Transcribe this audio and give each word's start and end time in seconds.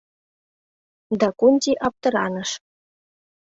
Дакунти 1.19 1.71
аптыраныш. 1.87 2.51